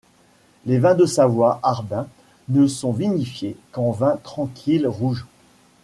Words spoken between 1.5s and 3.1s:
Arbin ne sont